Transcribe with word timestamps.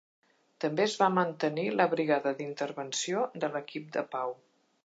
També 0.63 0.83
es 0.85 0.95
va 1.01 1.09
mantenir 1.17 1.67
la 1.75 1.87
brigada 1.93 2.33
d'intervenció 2.39 3.23
de 3.45 3.55
l'equip 3.57 3.97
de 3.99 4.09
pau. 4.17 4.39